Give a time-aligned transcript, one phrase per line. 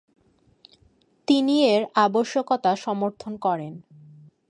[1.27, 3.73] তিনি এর আবশ্যকতা সমর্থন করেন।